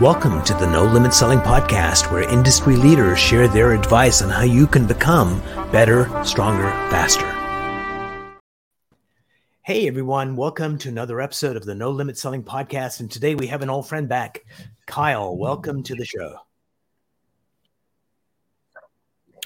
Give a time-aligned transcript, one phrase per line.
[0.00, 4.42] Welcome to the No Limit Selling Podcast, where industry leaders share their advice on how
[4.42, 5.40] you can become
[5.72, 7.24] better, stronger, faster.
[9.62, 13.00] Hey everyone, welcome to another episode of the No Limit Selling Podcast.
[13.00, 14.44] And today we have an old friend back.
[14.84, 16.40] Kyle, welcome to the show.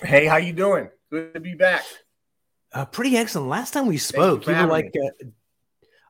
[0.03, 0.91] Hey, how you doing?
[1.13, 1.85] Good to be back.
[2.73, 3.49] Uh, pretty excellent.
[3.49, 5.27] Last time we spoke, you, you were like, uh,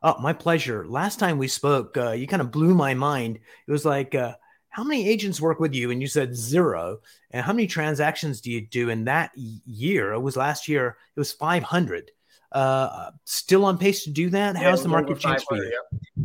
[0.03, 0.87] Oh, my pleasure.
[0.87, 3.39] Last time we spoke, uh, you kind of blew my mind.
[3.67, 4.35] It was like, uh,
[4.71, 5.91] how many agents work with you?
[5.91, 7.01] And you said zero.
[7.33, 10.13] And how many transactions do you do in that year?
[10.13, 12.11] It was last year, it was 500.
[12.53, 14.57] Uh, still on pace to do that?
[14.57, 15.71] How's the market changed for you?
[16.17, 16.25] Yeah.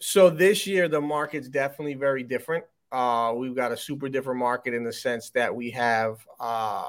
[0.00, 2.64] So this year, the market's definitely very different.
[2.92, 6.88] Uh, we've got a super different market in the sense that we have uh,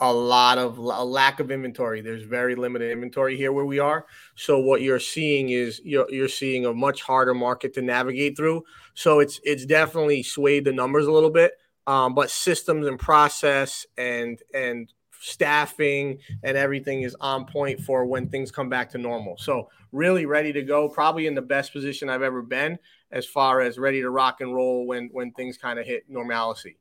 [0.00, 2.00] a lot of a lack of inventory.
[2.00, 4.06] There's very limited inventory here where we are.
[4.34, 8.64] So what you're seeing is you're, you're seeing a much harder market to navigate through.
[8.94, 11.52] So it's it's definitely swayed the numbers a little bit.
[11.86, 18.28] Um, but systems and process and and staffing and everything is on point for when
[18.28, 19.36] things come back to normal.
[19.38, 22.78] So really ready to go, probably in the best position I've ever been
[23.10, 26.78] as far as ready to rock and roll when when things kind of hit normalcy.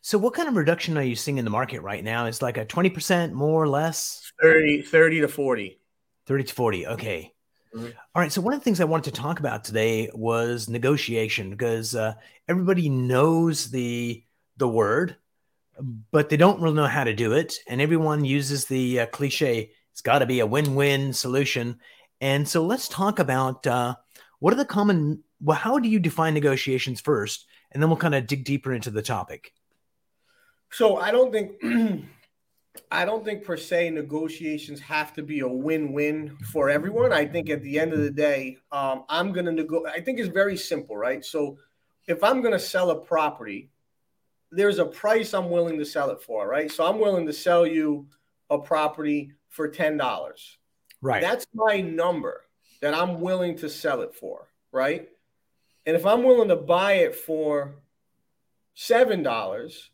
[0.00, 2.26] So what kind of reduction are you seeing in the market right now?
[2.26, 4.32] Is like a 20% more or less?
[4.40, 5.78] 30, 30 to 40.
[6.26, 6.86] 30 to 40.
[6.86, 7.32] Okay.
[7.74, 7.86] Mm-hmm.
[8.14, 8.32] All right.
[8.32, 12.14] So one of the things I wanted to talk about today was negotiation because uh,
[12.48, 14.22] everybody knows the
[14.58, 15.16] the word,
[16.10, 19.70] but they don't really know how to do it, and everyone uses the uh, cliche.
[19.90, 21.80] It's got to be a win-win solution.
[22.20, 23.96] And so let's talk about uh,
[24.38, 25.24] what are the common.
[25.40, 28.90] Well, how do you define negotiations first, and then we'll kind of dig deeper into
[28.90, 29.52] the topic.
[30.72, 31.62] So I don't think
[32.90, 37.12] I don't think per se negotiations have to be a win-win for everyone.
[37.12, 39.94] I think at the end of the day, um, I'm going to negotiate.
[39.94, 41.22] I think it's very simple, right?
[41.24, 41.58] So
[42.08, 43.70] if I'm going to sell a property,
[44.50, 46.70] there's a price I'm willing to sell it for, right?
[46.70, 48.06] So I'm willing to sell you
[48.48, 50.56] a property for ten dollars.
[51.02, 51.20] Right.
[51.20, 52.42] That's my number
[52.80, 55.08] that I'm willing to sell it for, right?
[55.84, 57.74] And if I'm willing to buy it for
[58.74, 59.90] seven dollars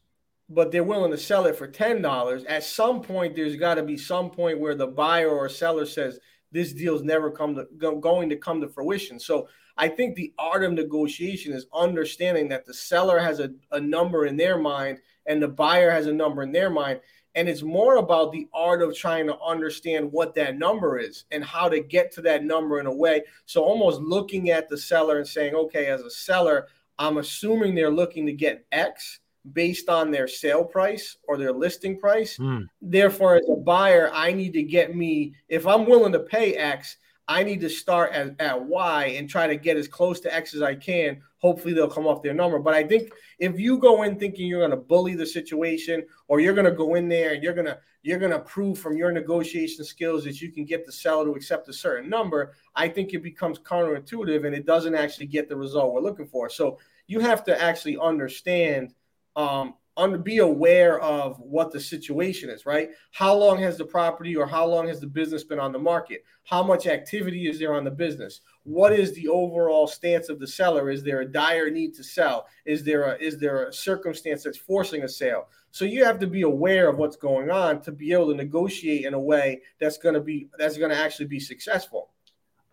[0.48, 3.96] but they're willing to sell it for $10 at some point there's got to be
[3.96, 6.18] some point where the buyer or seller says
[6.50, 9.18] this deal's never come to go, going to come to fruition.
[9.18, 13.80] So i think the art of negotiation is understanding that the seller has a, a
[13.80, 17.00] number in their mind and the buyer has a number in their mind.
[17.34, 21.44] And it's more about the art of trying to understand what that number is and
[21.44, 23.22] how to get to that number in a way.
[23.46, 26.66] So almost looking at the seller and saying okay as a seller
[26.98, 29.20] i'm assuming they're looking to get x
[29.52, 32.38] based on their sale price or their listing price.
[32.38, 32.66] Mm.
[32.82, 36.96] Therefore, as a buyer, I need to get me, if I'm willing to pay X,
[37.30, 40.54] I need to start at, at Y and try to get as close to X
[40.54, 41.20] as I can.
[41.38, 42.58] Hopefully, they'll come off their number.
[42.58, 46.40] But I think if you go in thinking you're going to bully the situation, or
[46.40, 48.96] you're going to go in there and you're going to you're going to prove from
[48.96, 52.88] your negotiation skills that you can get the seller to accept a certain number, I
[52.88, 56.48] think it becomes counterintuitive and it doesn't actually get the result we're looking for.
[56.48, 58.94] So you have to actually understand
[59.38, 62.90] um, un- be aware of what the situation is, right?
[63.12, 66.24] How long has the property or how long has the business been on the market?
[66.42, 68.40] How much activity is there on the business?
[68.64, 70.90] What is the overall stance of the seller?
[70.90, 72.46] Is there a dire need to sell?
[72.64, 75.48] Is there a is there a circumstance that's forcing a sale?
[75.70, 79.04] So you have to be aware of what's going on to be able to negotiate
[79.04, 82.10] in a way that's going to be that's going to actually be successful.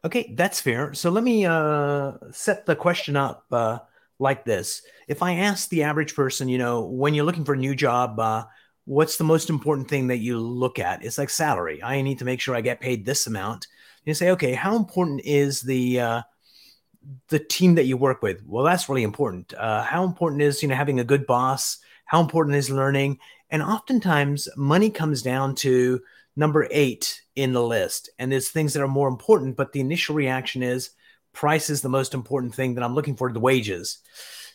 [0.03, 0.93] Okay, that's fair.
[0.93, 3.45] So let me uh, set the question up.
[3.51, 3.79] Uh,
[4.19, 4.81] like this.
[5.07, 8.19] If I ask the average person, you know, when you're looking for a new job,
[8.19, 8.45] uh,
[8.85, 11.03] what's the most important thing that you look at?
[11.03, 11.83] It's like salary.
[11.83, 13.67] I need to make sure I get paid this amount.
[14.05, 16.21] You say, okay, how important is the uh,
[17.29, 18.43] the team that you work with?
[18.45, 19.53] Well, that's really important.
[19.55, 21.79] Uh, how important is you know having a good boss?
[22.05, 23.19] How important is learning?
[23.49, 26.01] And oftentimes, money comes down to
[26.35, 29.55] number eight in the list, and there's things that are more important.
[29.55, 30.91] But the initial reaction is,
[31.35, 33.99] price is the most important thing that I'm looking for the wages.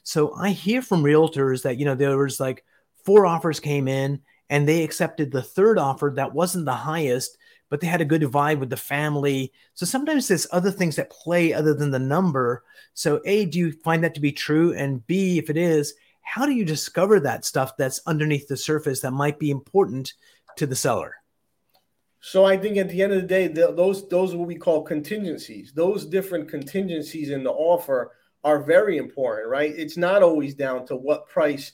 [0.03, 2.65] So I hear from realtors that, you know, there was like
[3.05, 7.39] four offers came in and they accepted the third offer that wasn't the highest,
[7.69, 9.53] but they had a good vibe with the family.
[9.75, 12.65] So sometimes there's other things that play other than the number.
[12.95, 14.75] So A, do you find that to be true?
[14.75, 19.01] And B, if it is, how do you discover that stuff that's underneath the surface
[19.01, 20.15] that might be important
[20.57, 21.20] to the seller?
[22.21, 24.57] So I think at the end of the day, the, those those are what we
[24.57, 25.73] call contingencies.
[25.73, 28.13] Those different contingencies in the offer
[28.45, 29.73] are very important, right?
[29.75, 31.73] It's not always down to what price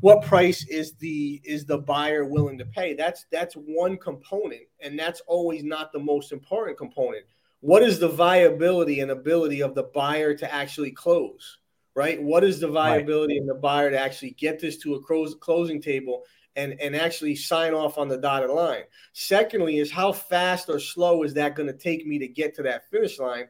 [0.00, 4.96] what price is the is the buyer willing to pay that's that's one component and
[4.96, 7.24] that's always not the most important component
[7.60, 11.58] what is the viability and ability of the buyer to actually close
[11.94, 12.22] right?
[12.22, 13.42] What is the viability right.
[13.42, 16.22] in the buyer to actually get this to a close, closing table
[16.56, 18.82] and, and actually sign off on the dotted line?
[19.12, 22.62] Secondly, is how fast or slow is that going to take me to get to
[22.62, 23.48] that finish line?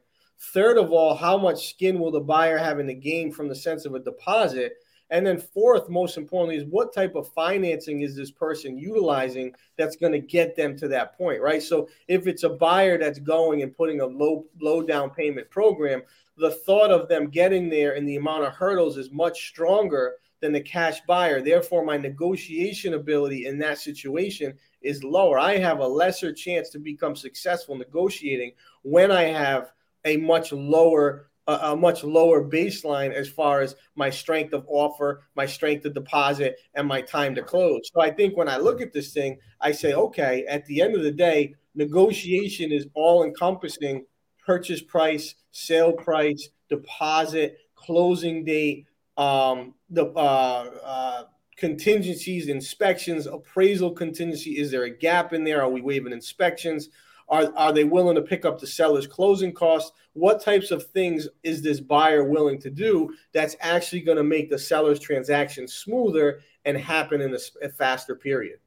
[0.52, 3.54] Third of all, how much skin will the buyer have in the game from the
[3.54, 4.74] sense of a deposit?
[5.12, 9.94] And then fourth, most importantly, is what type of financing is this person utilizing that's
[9.94, 11.62] going to get them to that point, right?
[11.62, 16.02] So if it's a buyer that's going and putting a low low down payment program,
[16.38, 20.52] the thought of them getting there and the amount of hurdles is much stronger than
[20.52, 21.40] the cash buyer.
[21.40, 24.52] Therefore, my negotiation ability in that situation
[24.82, 25.38] is lower.
[25.38, 28.52] I have a lesser chance to become successful negotiating
[28.82, 29.72] when I have
[30.04, 35.44] a much lower a, much lower baseline as far as my strength of offer, my
[35.44, 37.80] strength of deposit, and my time to close.
[37.92, 40.94] So I think when I look at this thing, I say, okay, at the end
[40.94, 44.04] of the day, negotiation is all encompassing
[44.46, 48.86] purchase price, sale price, deposit, closing date,
[49.16, 51.22] um, the uh, uh,
[51.56, 54.58] contingencies, inspections, appraisal contingency.
[54.58, 55.62] Is there a gap in there?
[55.62, 56.88] Are we waiving inspections?
[57.28, 59.92] Are, are they willing to pick up the seller's closing costs?
[60.12, 64.50] What types of things is this buyer willing to do that's actually going to make
[64.50, 68.58] the seller's transaction smoother and happen in a, a faster period?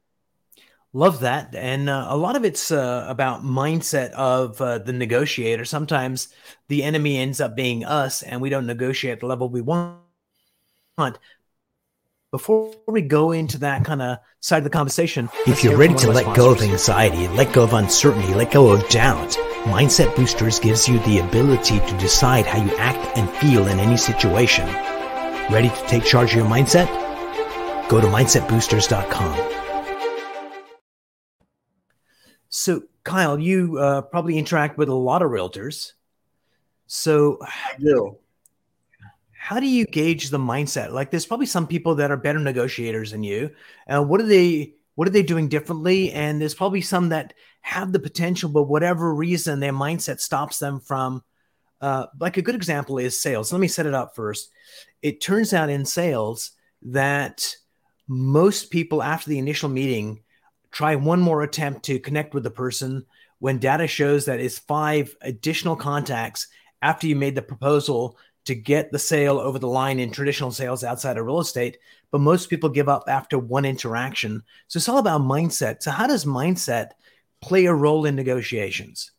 [0.93, 1.53] Love that.
[1.53, 5.65] And uh, a lot of it's uh, about mindset of uh, the negotiator.
[5.65, 6.29] Sometimes
[6.69, 10.04] the enemy ends up being us and we don't negotiate at the level we want.
[12.31, 16.11] Before we go into that kind of side of the conversation, if you're ready to
[16.11, 19.31] let go of anxiety, let go of uncertainty, let go of doubt,
[19.65, 23.97] Mindset Boosters gives you the ability to decide how you act and feel in any
[23.97, 24.65] situation.
[25.51, 26.87] Ready to take charge of your mindset?
[27.89, 29.51] Go to mindsetboosters.com.
[32.47, 35.91] So, Kyle, you uh, probably interact with a lot of realtors.
[36.87, 38.17] So, I do.
[39.45, 40.91] How do you gauge the mindset?
[40.91, 43.51] Like, there's probably some people that are better negotiators than you.
[43.87, 44.73] Uh, what are they?
[44.95, 46.11] What are they doing differently?
[46.11, 50.79] And there's probably some that have the potential, but whatever reason, their mindset stops them
[50.79, 51.23] from.
[51.79, 53.51] Uh, like a good example is sales.
[53.51, 54.49] Let me set it up first.
[55.03, 57.55] It turns out in sales that
[58.07, 60.23] most people after the initial meeting
[60.71, 63.05] try one more attempt to connect with the person
[63.37, 66.47] when data shows that it's five additional contacts
[66.81, 70.83] after you made the proposal to get the sale over the line in traditional sales
[70.83, 71.77] outside of real estate.
[72.11, 74.43] But most people give up after one interaction.
[74.67, 75.83] So it's all about mindset.
[75.83, 76.91] So, how does mindset
[77.41, 79.11] play a role in negotiations?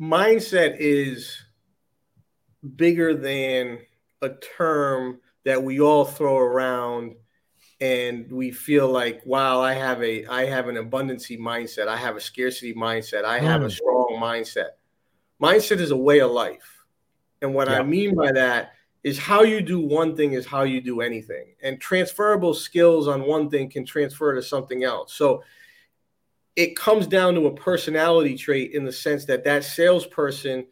[0.00, 1.36] Mindset is
[2.76, 3.78] bigger than
[4.22, 7.14] a term that we all throw around
[7.80, 12.16] and we feel like wow i have a i have an abundancy mindset i have
[12.16, 13.64] a scarcity mindset i have mm.
[13.64, 14.72] a strong mindset
[15.40, 16.79] mindset is a way of life
[17.42, 17.78] and what yeah.
[17.78, 18.72] i mean by that
[19.02, 23.22] is how you do one thing is how you do anything and transferable skills on
[23.22, 25.42] one thing can transfer to something else so
[26.56, 30.66] it comes down to a personality trait in the sense that that salesperson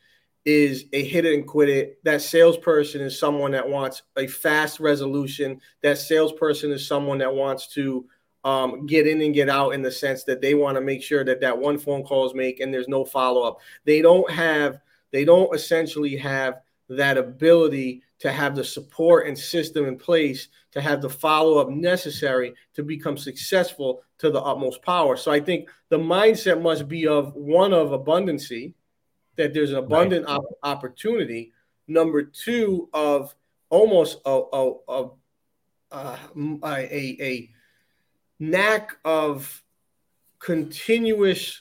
[0.45, 2.05] is a hit it and quit it.
[2.05, 5.61] That salesperson is someone that wants a fast resolution.
[5.83, 8.07] That salesperson is someone that wants to
[8.45, 11.25] um, get in and get out in the sense that they want to make sure
[11.25, 13.59] that that one phone call is made and there's no follow up.
[13.85, 19.87] They don't have, they don't essentially have that ability to have the support and system
[19.87, 25.17] in place to have the follow up necessary to become successful to the utmost power.
[25.17, 28.75] So I think the mindset must be of one of abundancy
[29.37, 30.35] that there's an abundant right.
[30.35, 31.53] op- opportunity.
[31.87, 33.35] Number two, of
[33.71, 35.09] almost a a, a,
[35.93, 36.19] a,
[36.73, 37.51] a
[38.39, 39.63] knack of
[40.39, 41.61] continuous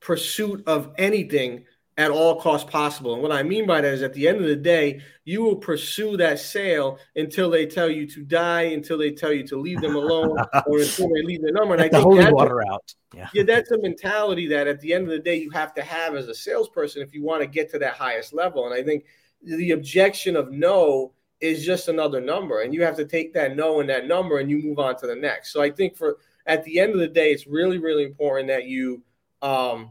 [0.00, 1.64] pursuit of anything
[2.00, 3.12] at all costs possible.
[3.12, 5.56] And what I mean by that is at the end of the day, you will
[5.56, 9.82] pursue that sale until they tell you to die, until they tell you to leave
[9.82, 11.74] them alone, or until they leave the number.
[11.74, 12.94] And I think holy that's water a, out.
[13.14, 13.28] Yeah.
[13.34, 16.14] yeah, that's a mentality that at the end of the day you have to have
[16.14, 18.64] as a salesperson if you want to get to that highest level.
[18.64, 19.04] And I think
[19.42, 23.80] the objection of no is just another number, and you have to take that no
[23.80, 25.52] and that number and you move on to the next.
[25.52, 26.16] So I think for
[26.46, 29.02] at the end of the day, it's really, really important that you
[29.42, 29.90] um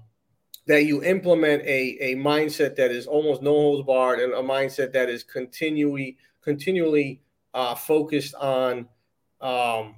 [0.70, 4.94] that you implement a, a mindset that is almost no holds barred and a mindset
[4.94, 7.24] that is continually continually
[7.56, 8.88] uh, focused on,
[9.42, 9.96] um,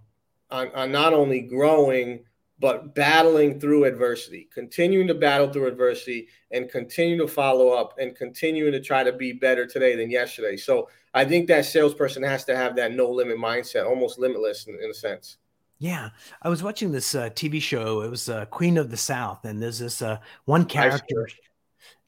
[0.49, 2.23] on on not only growing
[2.57, 8.15] but battling through adversity, continuing to battle through adversity and continue to follow up and
[8.15, 10.55] continuing to try to be better today than yesterday.
[10.55, 14.75] So I think that salesperson has to have that no limit mindset, almost limitless in,
[14.75, 15.37] in a sense.
[15.81, 16.09] Yeah,
[16.43, 18.01] I was watching this uh, TV show.
[18.01, 21.27] It was uh, Queen of the South, and there's this uh, one character,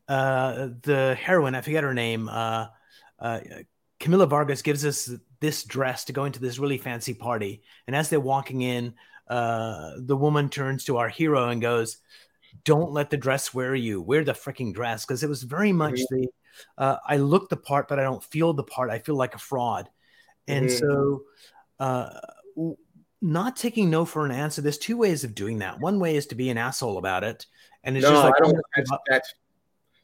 [0.08, 1.56] uh, the heroine.
[1.56, 2.30] I forget her name.
[2.30, 2.68] Uh,
[3.18, 3.40] uh,
[4.00, 7.64] Camila Vargas gives us this dress to go into this really fancy party.
[7.88, 8.94] And as they're walking in,
[9.28, 11.98] uh, the woman turns to our hero and goes,
[12.66, 14.04] Don't let the dress wear you.
[14.04, 15.04] Wear the freaking dress.
[15.04, 16.22] Because it was very much mm-hmm.
[16.22, 16.28] the
[16.78, 18.92] uh, I look the part, but I don't feel the part.
[18.92, 19.90] I feel like a fraud.
[20.48, 20.78] And mm-hmm.
[20.78, 21.24] so,
[21.80, 22.20] uh,
[23.24, 25.80] not taking no for an answer, there's two ways of doing that.
[25.80, 27.46] One way is to be an asshole about it.
[27.84, 29.34] And it's no, just like, I don't, that's, that's,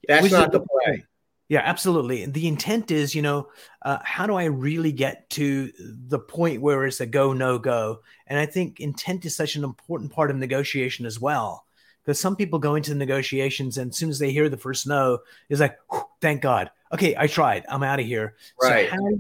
[0.08, 1.04] that's not the play.
[1.50, 2.26] Yeah, absolutely.
[2.28, 3.50] The intent is, you know,
[3.82, 8.02] uh, how do I really get to the point where it's a go, no go?
[8.28, 11.66] And I think intent is such an important part of negotiation as well.
[12.02, 14.88] Because some people go into the negotiations and as soon as they hear the first
[14.88, 15.78] no, it's like,
[16.22, 16.72] thank God.
[16.94, 17.66] Okay, I tried.
[17.68, 18.36] I'm out of here.
[18.62, 18.90] Right.
[18.90, 19.18] So how,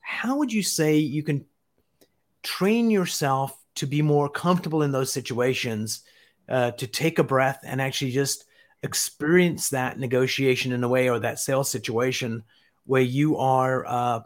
[0.00, 1.46] how would you say you can
[2.42, 6.02] train yourself to be more comfortable in those situations,
[6.48, 8.44] uh, to take a breath and actually just
[8.82, 12.42] experience that negotiation in a way or that sales situation
[12.84, 14.20] where you are uh,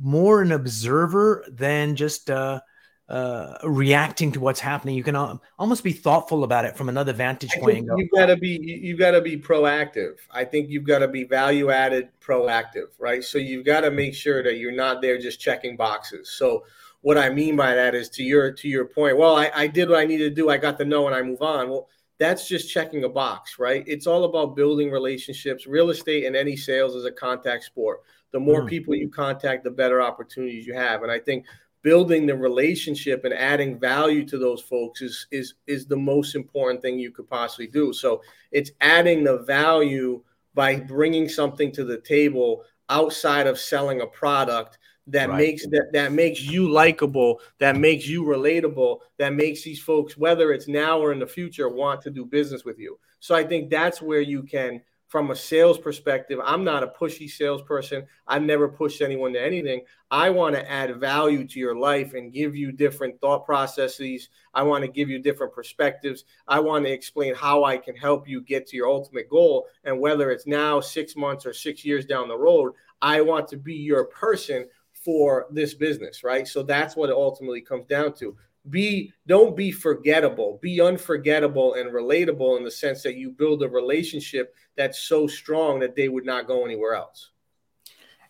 [0.00, 2.60] more an observer than just uh,
[3.08, 4.96] uh, reacting to what's happening.
[4.96, 7.86] You can almost be thoughtful about it from another vantage point.
[7.96, 10.16] You've got to be you've got to be proactive.
[10.30, 13.22] I think you've got to be value added, proactive, right?
[13.22, 16.30] So you've got to make sure that you're not there just checking boxes.
[16.30, 16.64] So
[17.02, 19.16] what I mean by that is to your to your point.
[19.16, 20.50] Well, I, I did what I needed to do.
[20.50, 21.70] I got the no, and I move on.
[21.70, 23.84] Well that's just checking a box, right?
[23.86, 25.66] It's all about building relationships.
[25.66, 28.00] Real estate and any sales is a contact sport.
[28.32, 28.68] The more mm.
[28.68, 31.02] people you contact, the better opportunities you have.
[31.02, 31.44] And I think
[31.82, 36.82] building the relationship and adding value to those folks is is is the most important
[36.82, 37.92] thing you could possibly do.
[37.92, 40.22] So it's adding the value
[40.54, 44.78] by bringing something to the table outside of selling a product
[45.08, 45.38] that right.
[45.38, 50.52] makes that that makes you likable, that makes you relatable, that makes these folks, whether
[50.52, 52.98] it's now or in the future, want to do business with you.
[53.20, 57.30] So I think that's where you can, from a sales perspective, I'm not a pushy
[57.30, 58.06] salesperson.
[58.26, 59.82] I've never pushed anyone to anything.
[60.10, 64.28] I want to add value to your life and give you different thought processes.
[64.52, 66.24] I want to give you different perspectives.
[66.48, 69.66] I want to explain how I can help you get to your ultimate goal.
[69.84, 73.56] And whether it's now, six months, or six years down the road, I want to
[73.56, 76.48] be your person for this business, right?
[76.48, 78.36] So that's what it ultimately comes down to.
[78.68, 83.68] Be don't be forgettable, be unforgettable and relatable in the sense that you build a
[83.68, 87.30] relationship that's so strong that they would not go anywhere else.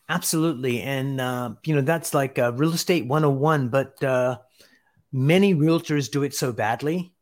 [0.08, 0.82] Absolutely.
[0.82, 4.38] And, uh, you know, that's like uh, real estate 101, but uh,
[5.12, 7.12] many realtors do it so badly.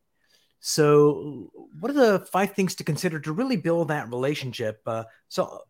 [0.59, 4.81] So, what are the five things to consider to really build that relationship?
[4.85, 5.61] Uh, so,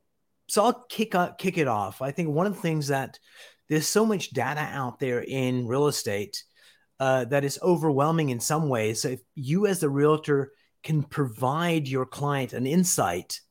[0.48, 2.02] so I'll kick kick it off.
[2.02, 3.20] I think one of the things that
[3.68, 6.44] there's so much data out there in real estate
[7.00, 9.02] uh, that is overwhelming in some ways.
[9.02, 10.52] So if you as a realtor
[10.84, 13.42] can provide your client an insight,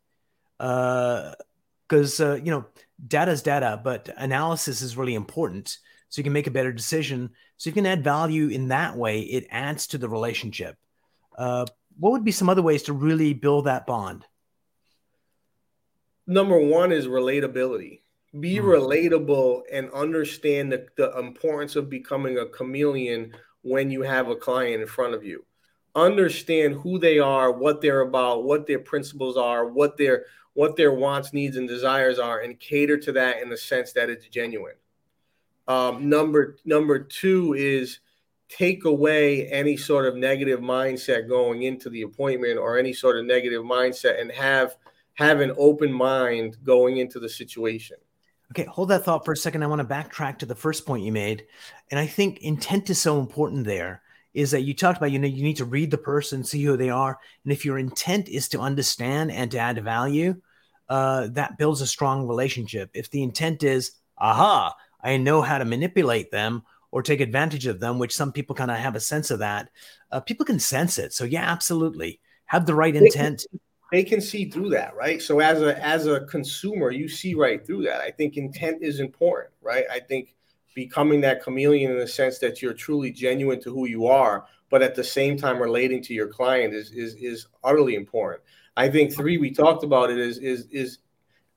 [0.59, 2.65] because uh, uh, you know
[3.07, 5.77] data is data, but analysis is really important.
[6.09, 7.31] So you can make a better decision.
[7.57, 9.21] So you can add value in that way.
[9.21, 10.77] It adds to the relationship.
[11.37, 11.67] Uh,
[11.99, 14.25] what would be some other ways to really build that bond?
[16.27, 18.04] Number one is relatability
[18.41, 18.64] be mm.
[18.64, 24.83] relatable and understand the, the importance of becoming a chameleon when you have a client
[24.83, 25.45] in front of you.
[25.95, 30.25] Understand who they are what they're about what their principles are what their
[30.55, 34.11] what their wants needs and desires are and cater to that in the sense that
[34.11, 34.75] it's genuine.
[35.69, 38.00] Um, number number two is
[38.49, 43.25] take away any sort of negative mindset going into the appointment or any sort of
[43.25, 44.76] negative mindset and have
[45.14, 47.97] have an open mind going into the situation
[48.51, 49.63] Okay, hold that thought for a second.
[49.63, 51.47] I want to backtrack to the first point you made.
[51.91, 54.03] And I think intent is so important there
[54.35, 56.77] is that you talked about, you know, you need to read the person, see who
[56.77, 57.19] they are.
[57.45, 60.41] And if your intent is to understand and to add value,
[60.89, 62.91] uh, that builds a strong relationship.
[62.95, 67.81] If the intent is, aha, I know how to manipulate them or take advantage of
[67.81, 69.71] them, which some people kind of have a sense of that,
[70.11, 71.13] uh, people can sense it.
[71.13, 72.21] So, yeah, absolutely.
[72.47, 73.47] Have the right intent
[73.93, 75.21] they can see through that, right?
[75.21, 78.00] So as a as a consumer, you see right through that.
[78.00, 79.85] I think intent is important, right?
[79.91, 80.35] I think
[80.75, 84.83] becoming that chameleon in the sense that you're truly genuine to who you are, but
[84.83, 88.43] at the same time relating to your client is is is utterly important.
[88.76, 90.99] I think three we talked about it is is is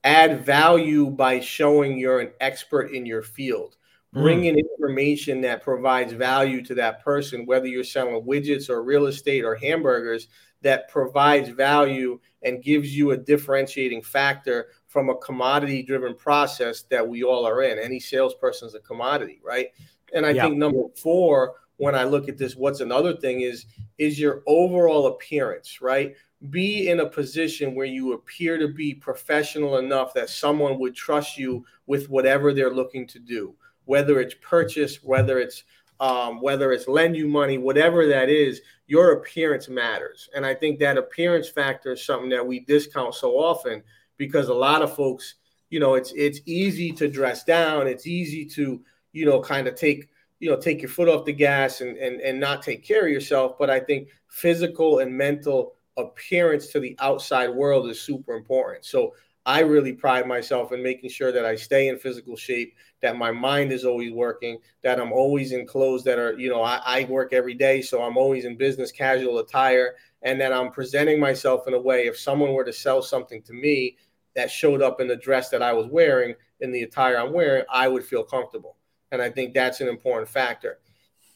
[0.04, 3.76] add value by showing you're an expert in your field.
[4.14, 4.22] Mm.
[4.22, 9.06] Bring in information that provides value to that person, whether you're selling widgets or real
[9.06, 10.28] estate or hamburgers
[10.62, 17.06] that provides value and gives you a differentiating factor from a commodity driven process that
[17.06, 17.78] we all are in.
[17.78, 19.68] Any salesperson is a commodity, right?
[20.14, 20.44] And I yeah.
[20.44, 22.56] think number four when I look at this.
[22.56, 23.66] What's another thing is
[23.98, 26.14] is your overall appearance, right?
[26.50, 31.36] Be in a position where you appear to be professional enough that someone would trust
[31.36, 33.54] you with whatever they're looking to do,
[33.86, 35.64] whether it's purchase, whether it's
[36.00, 40.28] um, whether it's lend you money, whatever that is, your appearance matters.
[40.34, 43.82] And I think that appearance factor is something that we discount so often
[44.16, 45.34] because a lot of folks,
[45.70, 48.80] you know, it's it's easy to dress down, it's easy to,
[49.12, 50.08] you know, kind of take
[50.40, 53.12] you know take your foot off the gas and, and and not take care of
[53.12, 53.58] yourself.
[53.58, 58.84] But i think physical and mental appearance to the outside world is super important.
[58.84, 59.14] So
[59.48, 63.30] I really pride myself in making sure that I stay in physical shape, that my
[63.30, 67.04] mind is always working, that I'm always in clothes that are, you know, I, I,
[67.04, 71.66] work every day, so I'm always in business casual attire, and that I'm presenting myself
[71.66, 73.96] in a way if someone were to sell something to me
[74.36, 77.64] that showed up in the dress that I was wearing, in the attire I'm wearing,
[77.72, 78.76] I would feel comfortable.
[79.12, 80.78] And I think that's an important factor.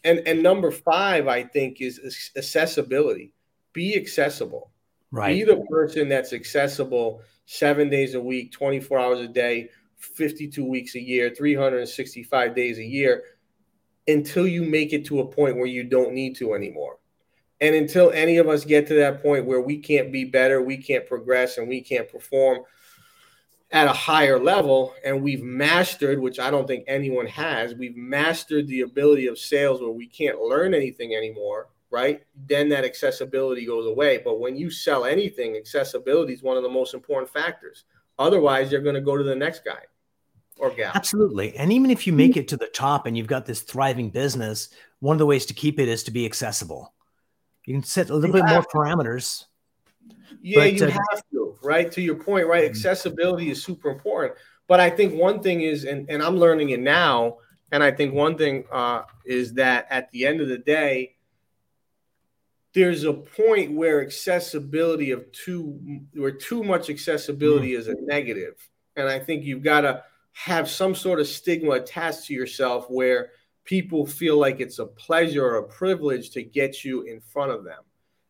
[0.04, 3.33] And and number five, I think, is accessibility.
[3.73, 4.71] Be accessible.
[5.11, 5.33] Right.
[5.33, 10.94] Be the person that's accessible seven days a week, 24 hours a day, 52 weeks
[10.94, 13.22] a year, 365 days a year
[14.08, 16.99] until you make it to a point where you don't need to anymore.
[17.61, 20.76] And until any of us get to that point where we can't be better, we
[20.76, 22.62] can't progress, and we can't perform
[23.70, 28.66] at a higher level, and we've mastered, which I don't think anyone has, we've mastered
[28.66, 32.22] the ability of sales where we can't learn anything anymore right?
[32.49, 34.22] Then that accessibility goes away.
[34.25, 37.84] But when you sell anything, accessibility is one of the most important factors.
[38.18, 39.82] Otherwise, you're going to go to the next guy
[40.58, 40.92] or gal.
[40.94, 41.56] Absolutely.
[41.56, 44.70] And even if you make it to the top and you've got this thriving business,
[45.00, 46.94] one of the ways to keep it is to be accessible.
[47.66, 48.68] You can set a little you bit more to.
[48.68, 49.44] parameters.
[50.40, 51.92] Yeah, but, you uh, have to, right?
[51.92, 52.64] To your point, right?
[52.64, 52.70] Mm-hmm.
[52.70, 54.34] Accessibility is super important.
[54.66, 57.38] But I think one thing is, and, and I'm learning it now,
[57.70, 61.16] and I think one thing uh, is that at the end of the day,
[62.74, 65.78] there's a point where accessibility of too
[66.14, 67.78] where too much accessibility mm.
[67.78, 68.54] is a negative.
[68.96, 73.30] And i think you've got to have some sort of stigma attached to yourself where
[73.64, 77.64] people feel like it's a pleasure or a privilege to get you in front of
[77.64, 77.80] them.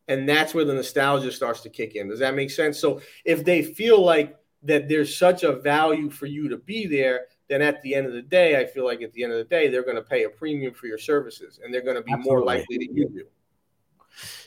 [0.09, 2.09] And that's where the nostalgia starts to kick in.
[2.09, 2.79] Does that make sense?
[2.79, 7.27] So if they feel like that there's such a value for you to be there
[7.49, 9.45] then at the end of the day i feel like at the end of the
[9.45, 12.13] day they're going to pay a premium for your services and they're going to be
[12.13, 12.31] Absolutely.
[12.31, 13.27] more likely to use you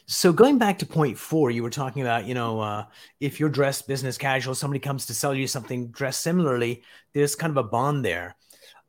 [0.05, 2.85] so going back to point four, you were talking about, you know, uh,
[3.19, 7.51] if you're dressed business casual, somebody comes to sell you something dressed similarly, there's kind
[7.51, 8.35] of a bond there.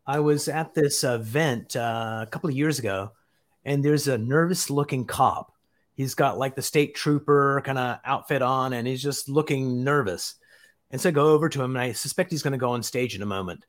[0.06, 3.12] I was at this event uh, a couple of years ago,
[3.64, 5.52] and there's a nervous looking cop.
[5.94, 10.34] He's got like the state trooper kind of outfit on, and he's just looking nervous.
[10.90, 12.82] And so I go over to him, and I suspect he's going to go on
[12.82, 13.64] stage in a moment.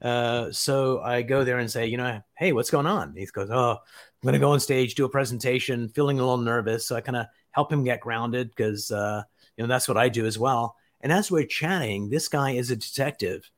[0.00, 3.14] Uh, so I go there and say, you know, hey, what's going on?
[3.16, 3.78] He goes, oh,
[4.22, 6.86] I'm going to go on stage, do a presentation, feeling a little nervous.
[6.86, 9.22] So I kind of help him get grounded because, uh,
[9.56, 10.76] you know, that's what I do as well.
[11.00, 13.50] And as we're chatting, this guy is a detective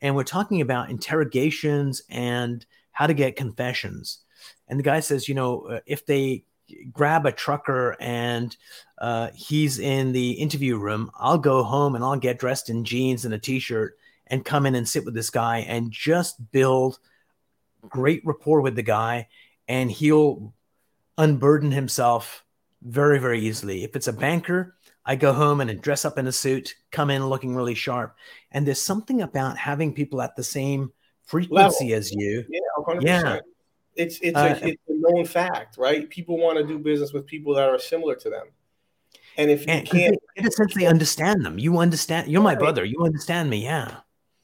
[0.00, 4.18] and we're talking about interrogations and how to get confessions.
[4.68, 6.44] And the guy says, you know, uh, if they
[6.92, 8.56] grab a trucker and
[8.98, 13.24] uh, he's in the interview room, I'll go home and I'll get dressed in jeans
[13.24, 16.98] and a t shirt and come in and sit with this guy and just build
[17.88, 19.28] great rapport with the guy
[19.68, 20.54] and he'll
[21.18, 22.44] unburden himself
[22.82, 23.84] very very easily.
[23.84, 27.26] If it's a banker i go home and dress up in a suit come in
[27.26, 28.16] looking really sharp.
[28.50, 30.92] And there's something about having people at the same
[31.24, 31.98] frequency Level.
[31.98, 32.44] as you.
[32.48, 33.02] Yeah 100%.
[33.02, 33.38] yeah.
[33.96, 36.08] it's it's, uh, a, it's a known fact right?
[36.08, 38.46] People want to do business with people that are similar to them.
[39.36, 41.58] And if you and can't you essentially understand them.
[41.58, 42.84] You understand you're my brother.
[42.84, 43.64] You understand me.
[43.64, 43.96] Yeah.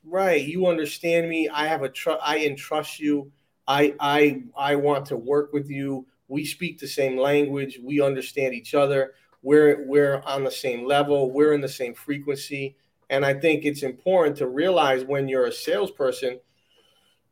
[0.04, 0.42] Right.
[0.42, 1.48] You understand me.
[1.48, 3.30] I have a trust i entrust you
[3.68, 6.04] i i i want to work with you.
[6.26, 7.78] We speak the same language.
[7.82, 9.12] We understand each other.
[9.42, 11.30] We're we're on the same level.
[11.30, 12.76] We're in the same frequency.
[13.10, 16.40] And i think it's important to realize when you're a salesperson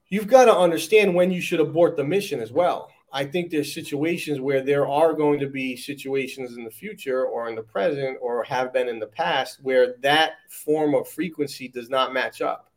[0.08, 2.90] you've got to understand when you should abort the mission as well.
[3.12, 7.48] I think there's situations where there are going to be situations in the future or
[7.48, 11.88] in the present or have been in the past where that form of frequency does
[11.88, 12.70] not match up.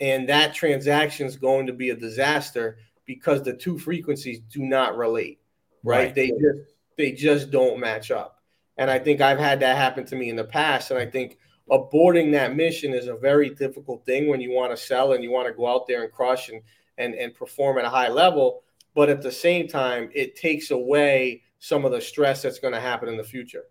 [0.00, 4.96] And that transaction is going to be a disaster because the two frequencies do not
[4.96, 5.40] relate.
[5.84, 6.06] Right?
[6.06, 6.14] right.
[6.14, 6.58] They just
[6.96, 8.40] they just don't match up.
[8.76, 10.90] And I think I've had that happen to me in the past.
[10.90, 11.38] And I think
[11.70, 15.30] aborting that mission is a very difficult thing when you want to sell and you
[15.30, 16.62] want to go out there and crush and
[16.98, 18.62] and, and perform at a high level
[18.94, 22.80] but at the same time, it takes away some of the stress that's going to
[22.80, 23.64] happen in the future.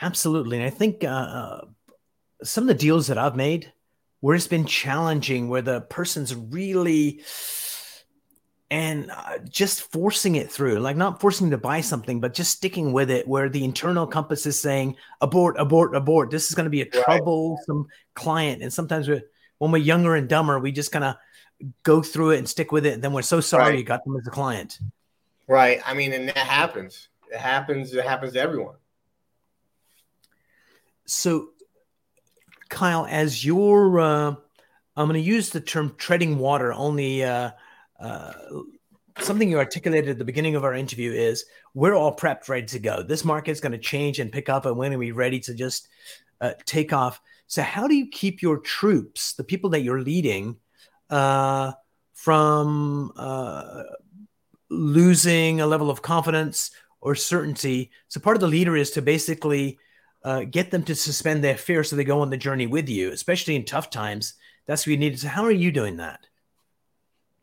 [0.00, 0.58] Absolutely.
[0.58, 1.60] And I think uh, uh,
[2.42, 3.72] some of the deals that I've made
[4.20, 7.22] where it's been challenging, where the person's really
[8.70, 12.92] and uh, just forcing it through, like not forcing to buy something, but just sticking
[12.92, 16.30] with it, where the internal compass is saying abort, abort, abort.
[16.30, 17.04] This is going to be a right.
[17.04, 19.22] troublesome client, and sometimes we're,
[19.56, 21.16] when we're younger and dumber, we just kind of
[21.82, 22.94] go through it and stick with it.
[22.94, 23.78] And then we're so sorry right.
[23.78, 24.78] you got them as a client.
[25.46, 25.80] Right.
[25.84, 27.08] I mean, and that happens.
[27.32, 27.92] It happens.
[27.94, 28.76] It happens to everyone.
[31.06, 31.48] So,
[32.68, 34.34] Kyle, as you're, uh,
[34.96, 37.24] I'm going to use the term treading water only.
[37.24, 37.50] Uh,
[38.00, 38.32] uh,
[39.20, 42.78] something you articulated at the beginning of our interview is we're all prepped, ready to
[42.78, 43.02] go.
[43.02, 45.88] This market's going to change and pick up, and when are we ready to just
[46.40, 47.20] uh, take off?
[47.46, 50.56] So, how do you keep your troops, the people that you're leading,
[51.10, 51.72] uh,
[52.14, 53.82] from uh,
[54.68, 57.90] losing a level of confidence or certainty?
[58.08, 59.78] So, part of the leader is to basically
[60.28, 63.10] uh, get them to suspend their fear so they go on the journey with you,
[63.12, 64.34] especially in tough times.
[64.66, 65.14] That's what you need.
[65.14, 65.20] To.
[65.20, 66.26] So, how are you doing that?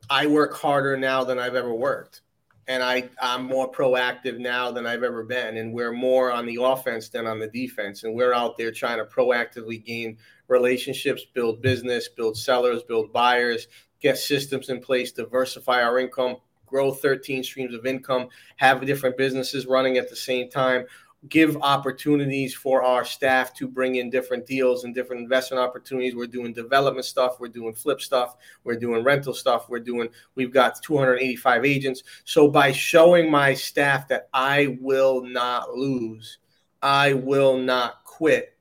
[0.08, 2.22] I work harder now than I've ever worked.
[2.68, 5.58] And I, I'm more proactive now than I've ever been.
[5.58, 8.04] And we're more on the offense than on the defense.
[8.04, 13.68] And we're out there trying to proactively gain relationships, build business, build sellers, build buyers,
[14.00, 16.36] get systems in place, diversify our income,
[16.68, 20.86] grow 13 streams of income, have different businesses running at the same time,
[21.30, 26.16] give opportunities for our staff to bring in different deals and different investment opportunities.
[26.16, 30.54] We're doing development stuff, we're doing flip stuff, we're doing rental stuff, we're doing we've
[30.54, 32.04] got 285 agents.
[32.24, 36.40] So by showing my staff that I will not lose,
[36.82, 38.58] I will not quit,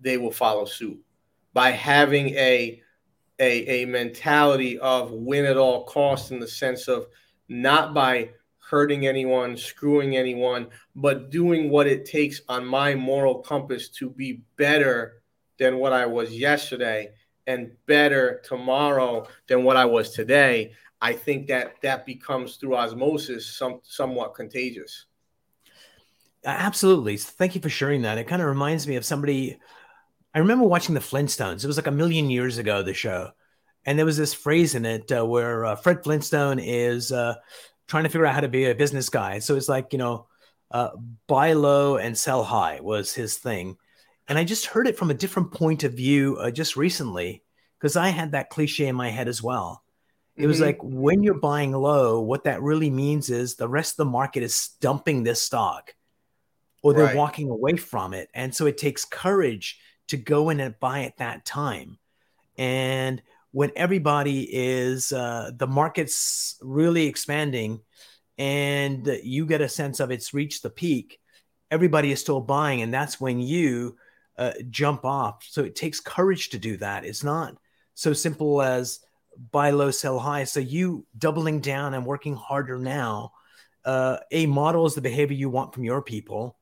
[0.00, 0.98] they will follow suit.
[1.52, 2.80] By having a
[3.40, 7.06] a, a mentality of win at all costs in the sense of
[7.48, 8.30] not by
[8.68, 14.42] hurting anyone, screwing anyone, but doing what it takes on my moral compass to be
[14.56, 15.22] better
[15.58, 17.10] than what I was yesterday
[17.46, 20.72] and better tomorrow than what I was today.
[21.00, 25.06] I think that that becomes through osmosis some somewhat contagious.
[26.44, 27.16] Absolutely.
[27.16, 28.18] Thank you for sharing that.
[28.18, 29.58] It kind of reminds me of somebody
[30.34, 31.62] I remember watching the Flintstones.
[31.62, 33.30] It was like a million years ago the show.
[33.86, 37.34] And there was this phrase in it uh, where uh, Fred Flintstone is uh,
[37.86, 39.38] trying to figure out how to be a business guy.
[39.38, 40.26] So it's like, you know,
[40.70, 40.90] uh,
[41.26, 43.76] buy low and sell high was his thing.
[44.28, 47.42] And I just heard it from a different point of view uh, just recently
[47.78, 49.82] because I had that cliche in my head as well.
[50.36, 50.48] It mm-hmm.
[50.48, 54.04] was like when you're buying low, what that really means is the rest of the
[54.06, 55.94] market is dumping this stock
[56.82, 57.16] or they're right.
[57.16, 58.28] walking away from it.
[58.34, 61.98] And so it takes courage to go in and buy at that time.
[62.58, 63.22] And
[63.54, 67.80] when everybody is uh, the market's really expanding
[68.36, 71.20] and you get a sense of it's reached the peak
[71.70, 73.96] everybody is still buying and that's when you
[74.36, 75.44] uh, jump off.
[75.48, 77.04] So it takes courage to do that.
[77.04, 77.56] It's not
[77.94, 79.00] so simple as
[79.52, 80.44] buy low sell high.
[80.44, 83.32] So you doubling down and working harder now
[83.84, 86.58] uh, a is the behavior you want from your people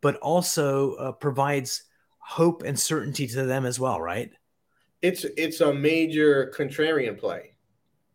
[0.00, 1.82] but also uh, provides
[2.18, 4.30] hope and certainty to them as well right
[5.02, 7.54] it's it's a major contrarian play.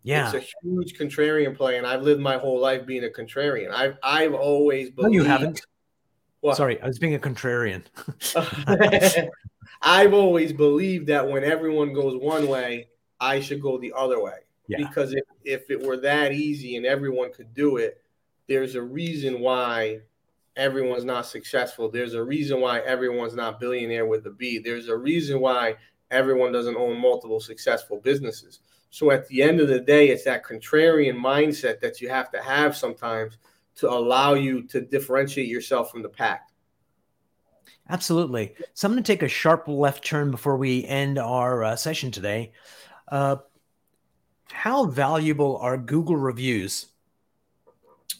[0.04, 3.72] Yeah, it's a huge contrarian play, and I've lived my whole life being a contrarian.
[3.72, 5.15] I've I've always believed.
[5.15, 5.62] No, you haven't.
[6.41, 7.84] Well, Sorry, I was being a contrarian.
[9.82, 14.39] I've always believed that when everyone goes one way, I should go the other way.
[14.67, 14.78] Yeah.
[14.80, 18.02] Because if, if it were that easy and everyone could do it,
[18.48, 20.02] there's a reason why
[20.56, 21.89] everyone's not successful.
[21.89, 24.60] There's a reason why everyone's not billionaire with a B.
[24.60, 25.78] There's a reason why
[26.13, 28.60] everyone doesn't own multiple successful businesses.
[28.89, 32.41] So at the end of the day, it's that contrarian mindset that you have to
[32.41, 33.38] have sometimes
[33.78, 36.47] to allow you to differentiate yourself from the pack.
[37.89, 38.54] Absolutely.
[38.76, 42.12] So I'm going to take a sharp left turn before we end our uh, session
[42.12, 42.54] today.
[43.08, 43.38] Uh,
[44.52, 46.86] how valuable are Google reviews?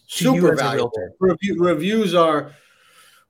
[0.08, 0.92] Super valuable.
[1.20, 2.52] Review, reviews are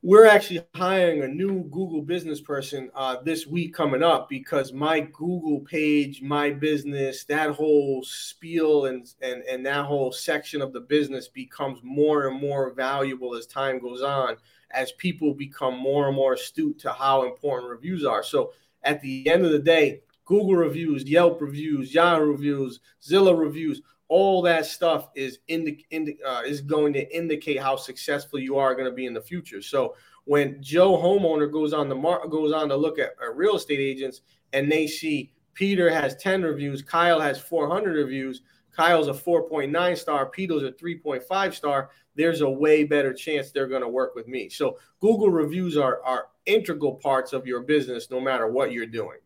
[0.06, 5.00] we're actually hiring a new Google business person uh, this week coming up because my
[5.00, 10.82] Google page, my business, that whole spiel and, and, and that whole section of the
[10.82, 14.36] business becomes more and more valuable as time goes on,
[14.72, 18.24] as people become more and more astute to how important reviews are.
[18.24, 18.52] So
[18.84, 23.82] at the end of the day, Google reviews, Yelp reviews, Yahoo reviews, Zillow reviews,
[24.14, 28.76] all that stuff is indi- indi- uh, is going to indicate how successful you are
[28.76, 29.60] going to be in the future.
[29.60, 29.96] So
[30.26, 33.80] when Joe homeowner goes on the mar- goes on to look at uh, real estate
[33.80, 34.22] agents
[34.54, 40.28] and they see Peter has 10 reviews, Kyle has 400 reviews, Kyle's a 4.9 star,
[40.28, 44.48] Peter's a 3.5 star, there's a way better chance they're going to work with me.
[44.48, 49.18] So Google reviews are are integral parts of your business no matter what you're doing.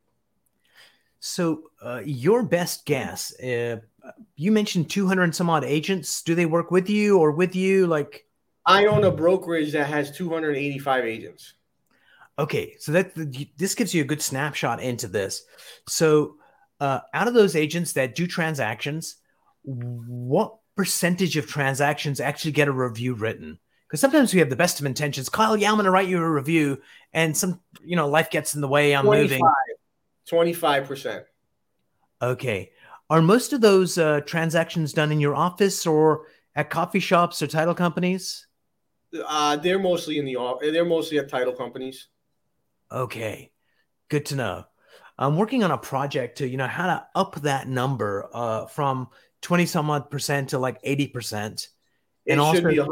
[1.19, 3.81] So uh, your best guess uh,
[4.35, 6.21] you mentioned 200 and some odd agents.
[6.21, 7.87] Do they work with you or with you?
[7.87, 8.25] Like,
[8.65, 11.53] I own a brokerage that has 285 agents.
[12.39, 13.13] Okay, so that
[13.57, 15.43] this gives you a good snapshot into this.
[15.87, 16.35] So,
[16.79, 19.15] uh, out of those agents that do transactions,
[19.63, 23.57] what percentage of transactions actually get a review written?
[23.87, 25.29] Because sometimes we have the best of intentions.
[25.29, 26.81] Kyle, yeah, I'm going to write you a review,
[27.13, 28.95] and some, you know, life gets in the way.
[28.95, 29.53] I'm 25, moving.
[30.27, 31.23] 25 percent.
[32.21, 32.71] Okay,
[33.09, 37.47] are most of those uh, transactions done in your office or at coffee shops or
[37.47, 38.47] title companies?
[39.25, 40.71] Uh, they're mostly in the office.
[40.71, 42.07] They're mostly at title companies.
[42.91, 43.51] Okay,
[44.09, 44.65] good to know.
[45.17, 49.07] I'm working on a project to, you know, how to up that number uh, from
[49.41, 51.69] 20 some odd percent to like 80 percent.
[52.27, 52.87] And also should be 100%.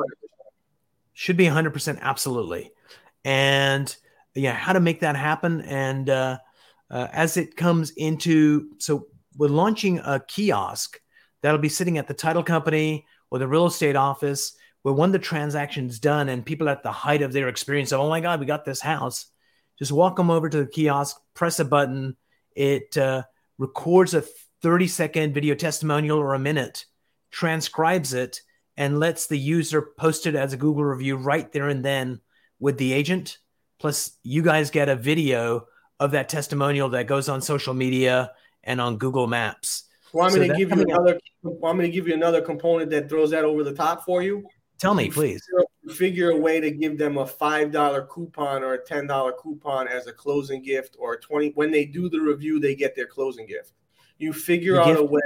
[1.14, 2.72] Should be 100 percent, absolutely.
[3.24, 3.94] And
[4.34, 5.62] yeah, how to make that happen.
[5.62, 6.38] And uh,
[6.90, 11.00] uh, as it comes into, so we're launching a kiosk
[11.42, 15.20] that'll be sitting at the title company or the real estate office where when the
[15.20, 18.46] transaction's done and people at the height of their experience of, oh my God, we
[18.46, 19.28] got this house
[19.78, 22.16] just walk them over to the kiosk, press a button.
[22.56, 23.24] It uh,
[23.58, 24.24] records a
[24.62, 26.86] 30 second video testimonial or a minute,
[27.32, 28.42] transcribes it,
[28.78, 32.22] and lets the user post it as a Google review right there and then
[32.60, 33.38] with the agent.
[33.80, 35.68] Plus, you guys get a video
[36.00, 38.32] of that testimonial that goes on social media
[38.66, 39.86] and on Google Maps.
[40.14, 41.20] Want me so to give you another?
[41.44, 44.44] Want me to give you another component that throws that over the top for you?
[44.80, 45.42] Tell me, please
[45.94, 49.88] figure a way to give them a five dollar coupon or a ten dollar coupon
[49.88, 53.46] as a closing gift or 20 when they do the review they get their closing
[53.46, 53.74] gift
[54.18, 55.00] you figure the out gift.
[55.00, 55.22] a way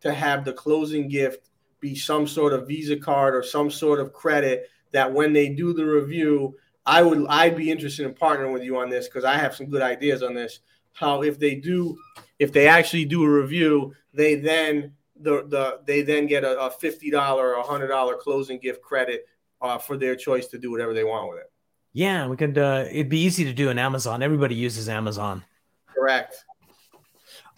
[0.00, 1.50] to have the closing gift
[1.80, 5.72] be some sort of visa card or some sort of credit that when they do
[5.72, 9.36] the review i would i'd be interested in partnering with you on this because i
[9.36, 10.60] have some good ideas on this
[10.92, 11.96] how if they do
[12.42, 16.70] if they actually do a review they then the, the they then get a, a
[16.70, 19.26] $50 or $100 closing gift credit
[19.60, 21.50] uh, for their choice to do whatever they want with it.
[21.92, 22.58] Yeah, we could.
[22.58, 24.22] Uh, it'd be easy to do in Amazon.
[24.22, 25.44] Everybody uses Amazon.
[25.86, 26.44] Correct.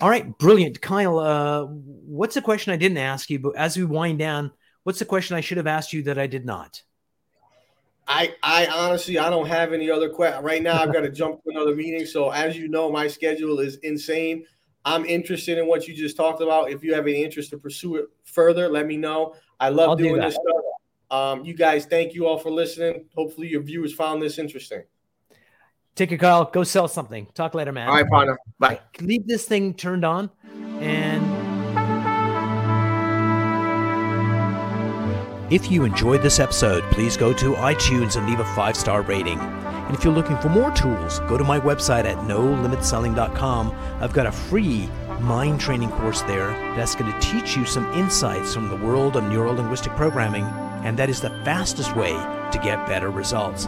[0.00, 1.18] All right, brilliant, Kyle.
[1.18, 3.38] Uh, what's the question I didn't ask you?
[3.38, 4.50] But as we wind down,
[4.82, 6.82] what's the question I should have asked you that I did not?
[8.06, 10.82] I, I honestly, I don't have any other question right now.
[10.82, 12.04] I've got to jump to another meeting.
[12.04, 14.44] So as you know, my schedule is insane.
[14.84, 16.70] I'm interested in what you just talked about.
[16.70, 19.34] If you have any interest to pursue it further, let me know.
[19.58, 20.64] I love I'll doing do this stuff.
[21.10, 23.06] Um, you guys, thank you all for listening.
[23.14, 24.82] Hopefully, your viewers found this interesting.
[25.94, 26.44] Take care, Kyle.
[26.44, 27.28] Go sell something.
[27.34, 27.88] Talk later, man.
[27.88, 28.38] All right, partner.
[28.58, 28.80] Bye.
[29.00, 30.30] Leave this thing turned on
[30.80, 31.44] and.
[35.50, 39.38] If you enjoyed this episode, please go to iTunes and leave a five star rating.
[39.38, 43.70] And if you're looking for more tools, go to my website at nolimitselling.com.
[44.04, 44.86] I've got a free
[45.20, 49.24] mind training course there that's going to teach you some insights from the world of
[49.24, 50.44] neuro linguistic programming
[50.84, 53.66] and that is the fastest way to get better results.